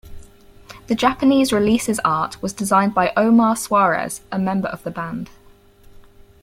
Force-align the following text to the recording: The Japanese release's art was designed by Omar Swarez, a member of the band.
The 0.87 0.95
Japanese 0.95 1.53
release's 1.53 1.99
art 2.03 2.41
was 2.41 2.53
designed 2.53 2.95
by 2.95 3.13
Omar 3.15 3.53
Swarez, 3.53 4.21
a 4.31 4.39
member 4.39 4.67
of 4.67 4.81
the 4.81 4.89
band. 4.89 5.29